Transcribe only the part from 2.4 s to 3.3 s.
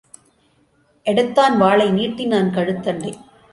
கழுத்தண்டை.